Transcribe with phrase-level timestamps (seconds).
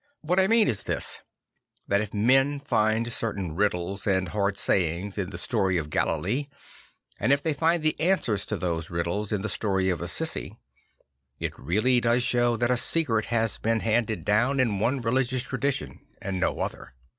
[0.21, 1.19] What I mean is this;
[1.87, 6.47] that if men find certain riddles and hard sayings in the story of Galilee,
[7.19, 10.57] and if they find the answers to those riddles in the story of Assisi,
[11.37, 15.99] it really does show that a secret has been handed down in one religious tradition
[16.19, 16.95] and no other.